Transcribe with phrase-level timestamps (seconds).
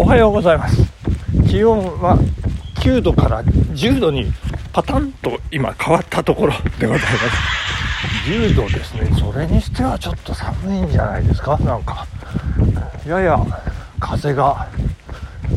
[0.00, 0.76] おはようございます。
[1.50, 2.16] 気温は
[2.76, 4.32] 9度から10度に
[4.72, 8.30] パタンと今変わったところでございます。
[8.30, 9.10] 10度ですね。
[9.18, 11.58] それにしてはちょっと寒いんじゃないですか？
[11.58, 12.06] なんか。
[13.08, 13.44] やや
[13.98, 14.68] 風が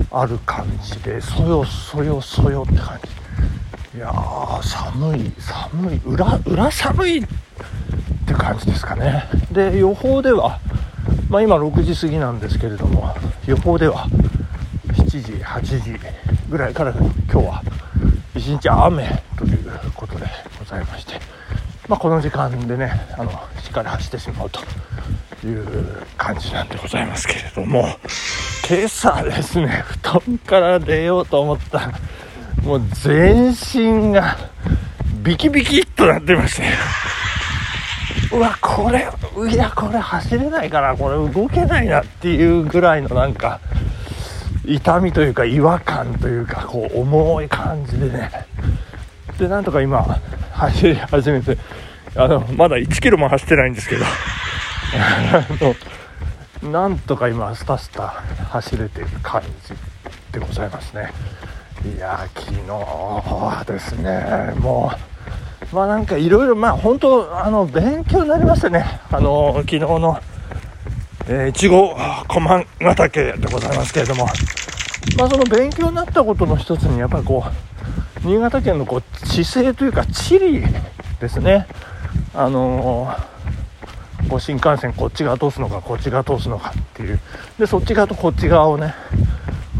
[0.09, 2.99] ある感じでそよそよそよって感
[3.91, 3.99] じ。
[3.99, 6.01] いやー寒い寒い。
[6.03, 7.27] 裏裏寒いっ
[8.25, 9.25] て感じですかね。
[9.51, 10.59] で予報では
[11.29, 14.07] まあ、今6時過ぎなんですけれども予報では
[15.11, 15.99] 7時8時
[16.49, 17.61] ぐらいから今日は
[18.33, 19.05] 一日雨
[19.37, 20.25] ということで
[20.57, 21.15] ございまして、
[21.89, 24.61] まあ、この時間でねあのしっかり走ってしまうと
[25.45, 27.89] いう感じなんでございますけれども。
[28.69, 31.79] 今朝ですね布団から出ようと思った。
[31.79, 31.91] ら
[32.63, 34.37] もう全身が
[35.23, 36.63] ビキビキっとなってまして。
[38.31, 39.09] うわこれ
[39.51, 43.59] いやこれ走れないからこれ動けないなっていうぐらいのなんか
[44.65, 48.31] 痛みというか違和感というかこう重い感じでね。
[49.39, 50.03] でなんとか今
[50.51, 51.57] 走り始めて
[52.15, 54.05] あのまだ1キロも走ってないんですけど。
[56.69, 59.73] なんとか今スタスタ走れてる感じ
[60.31, 61.11] でございますね。
[61.95, 64.53] いや昨日はですね。
[64.59, 64.91] も
[65.71, 68.99] うまあなんかいろいろまあ本当あの勉強になりましたね。
[69.11, 70.19] あの昨日の
[71.27, 71.95] えー、いちご
[72.27, 74.27] 駒ヶ岳でございますけれども。
[75.17, 77.43] まあその勉強になったことの一つにやっぱりこ
[78.23, 80.63] う新潟県のこう地勢というか地理
[81.19, 81.67] ですね。
[82.33, 87.19] あのー、こう新幹線こっち側通すのかこっち側通すのかっていう。
[87.59, 88.93] でそっち側とこっち側をね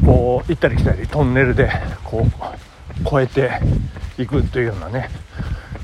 [0.06, 1.70] こう行ったり来たりトンネルで
[2.04, 3.28] こう越え
[4.18, 5.10] ていくというようなね。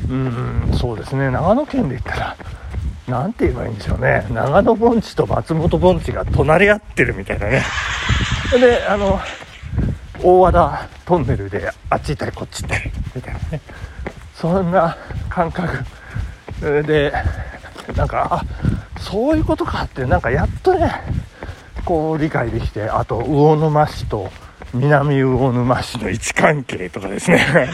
[0.09, 1.29] うんそうですね。
[1.29, 2.35] 長野県で言ったら
[3.07, 4.25] 何て言えばいいんでしょうね。
[4.29, 7.63] 長野盆地と松本盆地が隣り合ってるみたいなね。
[8.59, 9.19] であの
[10.21, 13.61] 大和田トンネルであっち行ったりこっち行ったりみたいなね。
[14.35, 14.97] そんな
[15.29, 15.85] 感覚。
[16.61, 17.13] で
[17.95, 20.91] なんかあそういうことかってなんかやっとね
[21.85, 24.29] こう理解できてあと魚沼市と
[24.73, 27.69] 南魚沼市の位置関係とかですね。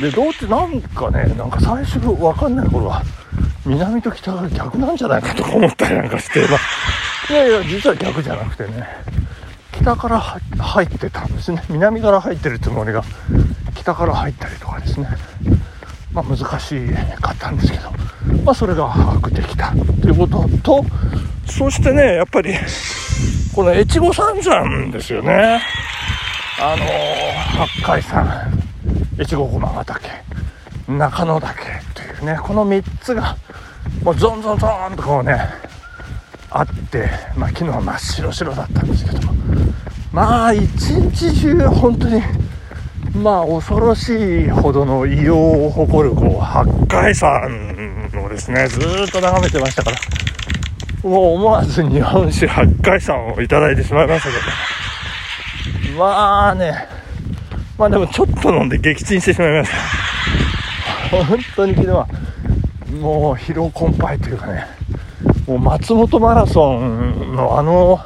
[0.00, 3.02] でどうってなんかねなんか最初分かんない頃は
[3.66, 8.86] 南と北が逆なんじゃないかとか思ったりなんかして、まあ、いやいや実は逆じゃなくてね
[9.72, 11.62] 北から入ってたんですね。
[11.68, 13.02] 南から入ってるつもりが
[13.74, 15.08] 北から入ったりとかですね。
[16.12, 16.44] まあ難し
[17.20, 17.90] かったんですけど
[18.44, 20.84] まあそれが把握できたということと
[21.46, 22.54] そしてねやっぱり
[23.54, 25.60] この越後三山ですよね。
[26.60, 26.84] あの
[27.66, 28.46] 八海山
[29.18, 30.08] 越後駒ヶ岳
[30.86, 31.93] 中野岳
[32.24, 33.36] というねこの3つが
[34.02, 35.38] もうゾンゾンゾンとこうね
[36.50, 39.34] あって、まあ、昨日は真っ白白だったんですけども。
[40.12, 42.22] まあ一日中本当に
[43.20, 47.50] まあ恐ろしいほどの異様を誇るこう八海山
[48.24, 49.96] をですねずっと眺めてましたから。
[51.02, 55.98] もう思わず日本酒八海山をいただいてしまいましたけど。
[55.98, 56.88] まあね
[57.76, 60.03] まあでもちょっと飲んで撃沈してしまいました。
[61.22, 62.08] 本当に昨日は
[63.00, 64.66] もう疲労困憊というかね
[65.46, 67.98] もう松本マラソンのあの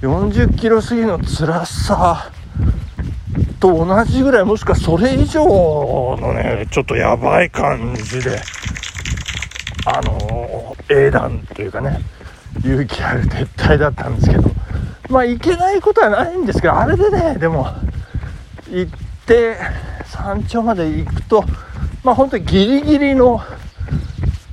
[0.00, 2.30] 40キロ過ぎの辛さ
[3.58, 5.44] と同じぐらいもしくはそれ以上
[6.18, 8.40] のねちょっとやばい感じで
[9.84, 12.00] あの英断というかね
[12.64, 14.50] 勇気ある撤退だったんですけど
[15.08, 17.68] まあいけないことはないんですけどあれでねでも
[18.70, 18.92] 行っ
[19.26, 19.56] て
[20.06, 21.44] 山頂まで行くと
[22.02, 23.40] まあ本当にギリギリの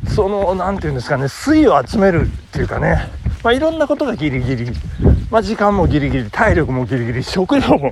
[0.08, 3.10] その何て言うんですかね水を集めるっていうかね
[3.44, 4.72] まあいろんなことがギリギリ。
[5.30, 7.92] まあ時間もギリギリ体力もギリギリ食料も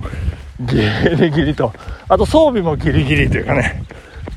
[0.59, 0.81] ギ
[1.17, 1.73] リギリと
[2.07, 3.83] あと装備もギリギリというかね。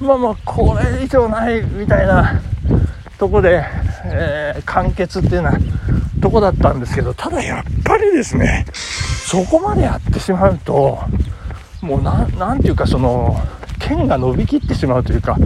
[0.00, 2.40] まあまあこれ以上ないみたいな
[3.18, 3.64] とこで、
[4.04, 5.58] えー、完結っていうような
[6.20, 10.98] とこだったんですけどただやっぱりですねそこまでやってしまうと
[11.80, 13.36] もう何ていうかその
[13.88, 15.36] 剣が伸びきってしまうというか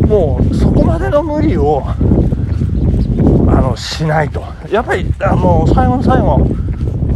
[0.00, 1.94] もうそこまでの無理をあ
[3.60, 4.42] のしないと。
[4.70, 6.46] やっぱりあの最後の最後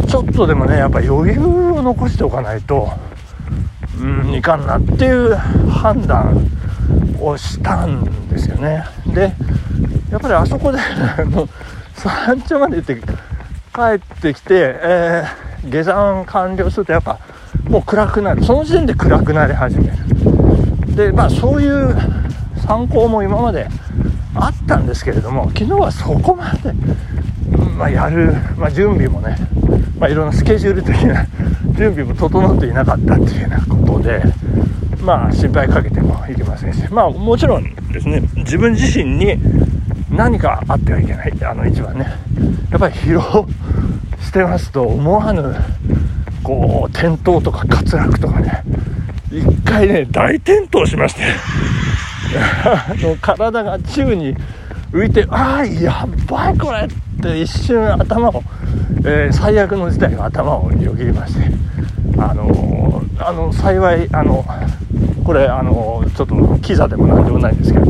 [0.09, 2.89] ちょっとでもねやっぱ余裕を残しておかないと
[4.01, 6.49] うんいかんなっていう判断
[7.21, 8.85] をしたんですよね。
[9.07, 9.33] で
[10.11, 10.79] やっぱりあそこで
[11.95, 17.19] 山頂まで行って帰ってきて、えー、下山完了するとやっぱ
[17.69, 18.45] もう暗くなる。
[18.45, 20.12] その時点で暗くなり始める。
[20.97, 21.95] でまあそういう
[22.67, 23.69] 参考も今まで
[24.35, 26.73] あったんですけれども昨日はそこまで、
[27.77, 29.37] まあ、やる、まあ、準備もね
[30.03, 31.25] まあ、いろんなスケジュール的な
[31.79, 34.21] 準備も整っていなかったっていうようなことで
[35.01, 39.39] まあ心配かけてもいけませんしまあもちろんですね自分自身に
[40.11, 42.13] 何かあってはいけないあの一番ね
[42.73, 43.47] やっぱり疲労
[44.21, 45.55] してますと思わぬ
[46.43, 48.65] こう転倒とか滑落とかね
[49.33, 51.23] 一回ね大転倒しまして。
[52.65, 54.35] あの体が宙に
[54.93, 56.89] 浮いてああやばいこれっ
[57.21, 58.43] て一瞬頭を、
[59.05, 61.73] えー、最悪の事態が頭をよぎりまして。
[62.19, 64.45] あのー、あの幸いあの
[65.25, 67.87] これあのちょっとキザでもなんでもないんですけど、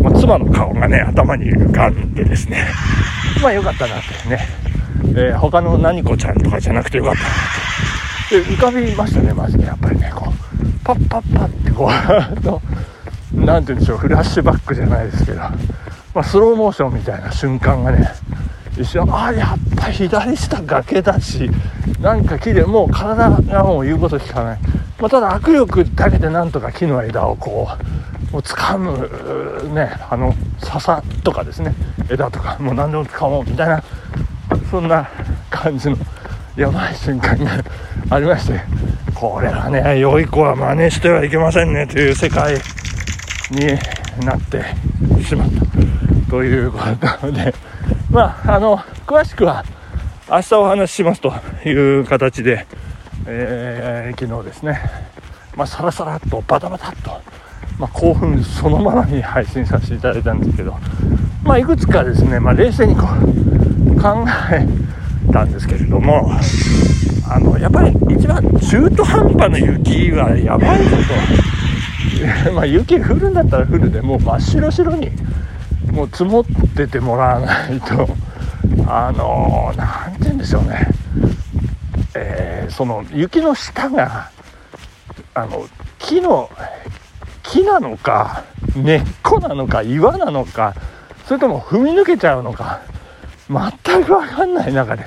[0.00, 2.66] まあ、妻の顔がね頭に浮かんでですね。
[3.42, 4.48] まあよかったなってね、
[5.16, 7.32] えー、他の何子ちゃんとかじゃなくてよかったなっ
[8.30, 8.40] て。
[8.40, 10.53] で浮かびましたねマジでやっぱりねこう。
[10.84, 12.62] パッパッパってこうの
[13.32, 15.52] 何て言うんでしょうフラッシュバックじゃないですけど、ま
[16.16, 18.08] あ、スローモーションみたいな瞬間がね
[18.78, 21.50] 一瞬ああやっぱ左下崖だし
[22.00, 24.58] なんか木でもう体がもう言うこと聞かない。
[25.00, 27.68] まあ、ただ握力だけでなんとか木の枝をこ
[28.30, 31.74] うもう掴むねあの笹とかですね
[32.10, 33.82] 枝とかもう何でも掴もうみたいな
[34.70, 35.08] そんな
[35.50, 35.96] 感じの
[36.56, 37.62] やばい瞬間が
[38.10, 38.60] ありまして
[39.14, 42.54] これはね良い子は真似してはいけませんねという世界
[43.50, 44.64] になって
[45.22, 45.48] しまっ
[46.26, 47.54] たということなので
[48.10, 49.64] まああの詳しくは
[50.28, 51.32] 明日お話ししますと
[51.64, 52.66] いう形で
[53.26, 54.80] えー、昨日ですね、
[55.56, 57.10] まあ、さらさらっとバタバタっと、
[57.78, 60.76] まあ、興奮そのままに配信させていただいたんですけど、
[61.42, 64.66] まあ、いくつかですね、まあ、冷静にこう考え
[65.32, 66.30] たんですけれども
[67.28, 70.96] あのやっぱり一番中途半端な雪はやばいぞ
[72.44, 72.52] と。
[72.52, 75.10] ま雪降るんだったら降るでもう真っ白白に
[75.90, 76.44] もう積もっ
[76.76, 78.08] ててもらわないと。
[78.86, 80.88] あの何て言うんでしょうね。
[82.14, 84.30] えー、その雪の下が
[85.34, 85.66] あの
[85.98, 86.50] 木の
[87.42, 88.44] 木なのか
[88.76, 90.74] 根っこなのか岩なのか
[91.26, 92.80] それとも踏み抜けちゃうのか
[93.48, 95.04] 全く分かんない中で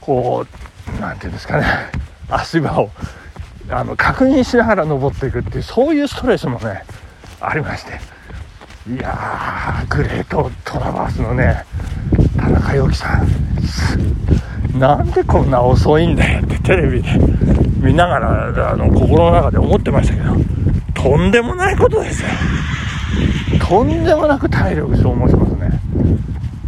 [0.00, 0.67] こう
[1.00, 1.64] 何て言うんですかね。
[2.30, 2.90] 足場を
[3.70, 6.82] あの確認しながら登っていくっていうそういうストレスもね
[7.40, 8.00] ありまして。
[8.90, 11.62] いやーグレートトラバースのね
[12.38, 13.28] 田中陽樹さん。
[14.78, 17.18] なんでこんな遅いんだよってテレビで
[17.80, 20.36] 見ながらあの心の中で思ってましたけど。
[20.94, 22.24] とんでもないことです
[23.60, 25.80] とんでもなく体力消耗しますね。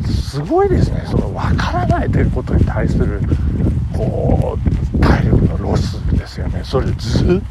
[0.06, 3.20] すごいですねその分からないということに対する
[4.00, 4.58] こ
[4.94, 7.42] う体力のロスですよねそれず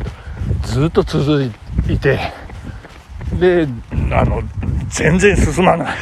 [0.64, 1.44] ずっと続
[1.88, 2.20] いて
[3.40, 3.68] で
[4.12, 4.42] あの
[4.90, 5.98] 全然進まない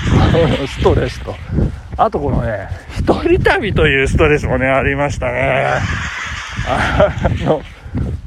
[0.68, 1.34] ストレスと
[2.00, 2.66] あとこのね、
[2.98, 5.66] 一人旅というストレスもね、ありましたね。
[6.66, 7.10] あ
[7.44, 7.60] の、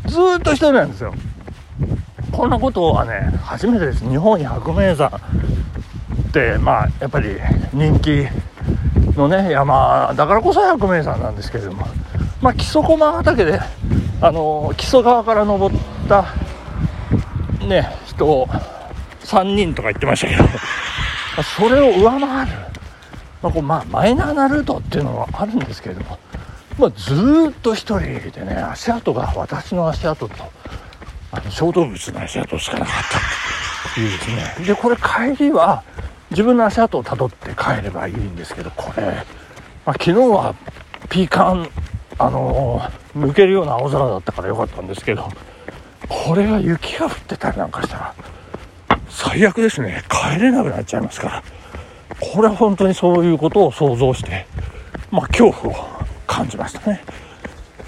[0.06, 1.12] ずっと一人なんですよ。
[2.32, 4.08] こんなことはね、初めてです。
[4.08, 7.30] 日本百名山って、まあ、やっぱり
[7.74, 8.28] 人気
[9.16, 11.86] のね、山だからこそ百名山なんですけれども、
[12.42, 13.60] まあ、木曽駒ヶ岳で、
[14.22, 15.78] あの、木曽川から登っ
[16.08, 16.26] た
[17.66, 18.48] ね、人を
[19.22, 22.74] 3人とか言ってましたけど、それを上回る
[23.44, 26.18] まあ、こうまあマイナーなルートっていうのはあるんですけれども、
[26.80, 27.14] まあ、ず
[27.50, 30.36] っと1人でね足跡が私の足跡と
[31.32, 32.96] あの小動物の足跡しかなかっ
[33.84, 34.66] たというですね。
[34.66, 35.84] でこれ帰りは
[36.34, 39.04] 自分の足跡をたどって帰ればいいんですけどこれ、
[39.86, 40.56] まあ、昨日は
[41.10, 41.70] ピーカン
[42.20, 45.28] あのー、抜けるような青空だったからよかったんですけど
[46.10, 48.16] これが雪が降ってたりなんかしたら
[49.10, 51.44] 最悪ですね帰れなくなっちゃいますから。
[52.20, 54.46] これは本当にそういうことを想像して、
[55.12, 55.88] まあ、恐怖を
[56.26, 57.02] 感じましたね。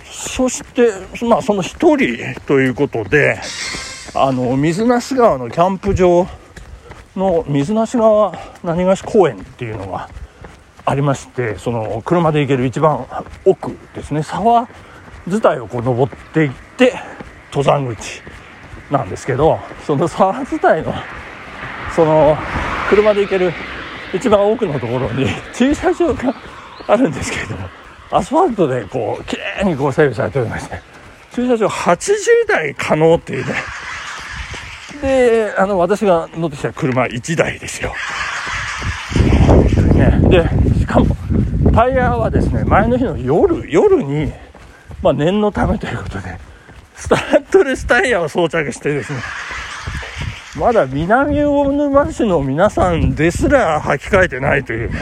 [0.04, 0.92] そして、
[1.25, 3.40] まあ、その1人ということで、
[4.14, 6.28] あの、水無川のキャンプ場
[7.15, 10.10] の水無川何がし公園っていうのが
[10.86, 13.05] ありまして、その車で行ける一番
[13.43, 14.67] 奥ですね、沢
[15.27, 16.93] 伝いをこう登っていって、
[17.51, 18.22] 登山口
[18.91, 20.93] なんですけど、その沢伝いの、
[21.95, 22.38] その
[22.89, 23.53] 車で行ける
[24.13, 26.36] 一番奥のところに駐車場が
[26.88, 27.67] あるんですけれども、
[28.12, 30.79] アスファルトでこう、綺麗にこう整備されておりまして、
[31.34, 33.53] 駐車場80台可能っていうね。
[35.02, 37.94] で、あの、私が乗ってきた車1台ですよ。
[39.94, 41.16] ね、で、しかも、
[41.74, 44.32] タイヤはですね、前の日の夜、夜に、
[45.02, 46.38] まあ念のためということで、
[46.96, 49.20] スタッドレスタイヤを装着してですね、
[50.58, 55.00] まだ南魚沼市の皆さんですら履き替えてないというね、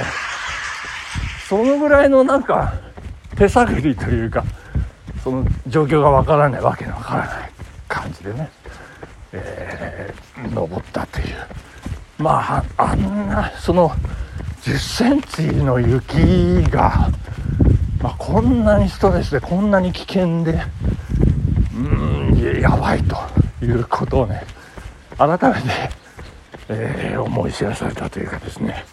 [1.48, 2.74] そのぐらいのなんか、
[3.36, 4.44] 手探りというか
[5.24, 7.52] その状況がわからないわけのわからない
[7.88, 8.50] 感じでね、
[9.34, 11.26] えー、登ったという。
[12.18, 13.90] まああんなその
[14.62, 17.10] 10センチの雪が、
[18.02, 20.62] まあ、こんなにストレスでこんなに危険で
[21.76, 23.18] うんやばいと
[23.66, 24.46] いうことをね
[25.18, 25.90] 改めて、
[26.70, 28.86] えー、思い知らされたというかですね。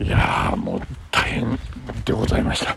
[0.00, 1.58] いやもう大変
[2.04, 2.76] でございました。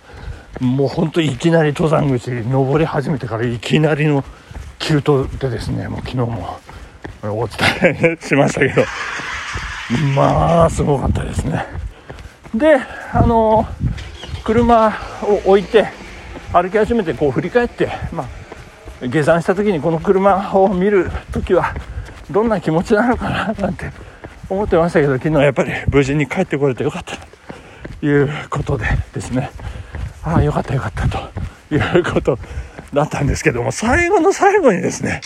[0.60, 4.24] もうほんといきなり登山口登り始めてからいきなりの
[4.79, 6.60] 急登でですねもう昨日も
[7.24, 8.84] お伝えしましたけど。
[10.15, 11.65] まあすごかったですね。
[12.55, 12.77] で
[13.13, 13.65] あの
[14.43, 14.93] 車
[15.24, 15.88] を置いて
[16.51, 18.25] 歩き始めてこう振り返ってま
[19.01, 21.74] あ下山した時にこの車を見る時は
[22.29, 23.91] どんな気持ちなのかななんて
[24.50, 29.51] 思ってましたけど昨日やっぱり無事に帰ってこれてよかったということでですね。
[30.24, 31.17] ああよかったよかったと
[31.74, 32.38] いうこと
[32.93, 35.22] だったんですけども最後の最後にですね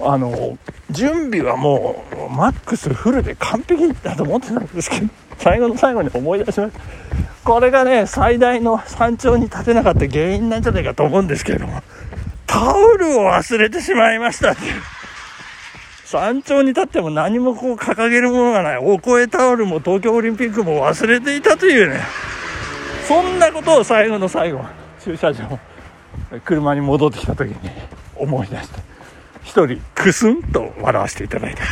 [0.00, 0.58] あの
[0.90, 5.08] 準備はもうマックスフルで完璧だと思ってたんですけど
[5.38, 6.80] 最後の最後に思い出しました。
[7.44, 11.82] これがね最大の山頂に立てなかった原因なんじゃないかと思うんですけれども
[12.46, 14.60] タオルを忘れてしまいましたって
[16.04, 18.76] 山頂に立っても何もこう掲げるものがない。
[18.76, 22.00] お声タオルも東京オリンピックも忘れていたというね。
[23.08, 24.64] そんなことを最後の最後
[25.00, 25.58] 駐車場
[26.44, 27.56] 車に戻ってきた時に
[28.16, 28.91] 思い出して
[29.44, 31.64] 一人クスンと笑わせていただいた。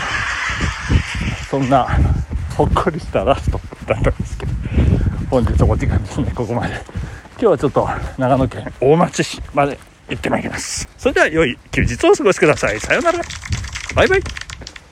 [1.50, 1.89] そんな
[2.57, 4.53] ほっこりしたラストだったんですけど。
[5.31, 6.33] 本日お時間ですね。
[6.35, 6.75] ここまで。
[6.75, 10.89] 今日はちょっと長野県大町市まで行ってまいります。
[10.99, 12.81] それでは良い休日をお過ごしください。
[12.81, 13.21] さようなら。
[13.95, 14.23] バイバイ。